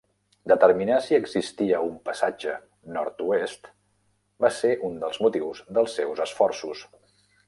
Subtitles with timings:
[0.51, 2.55] Determinar si existia un passatge
[2.95, 3.69] nord-oest
[4.47, 6.83] va ser un dels motius dels seus esforços.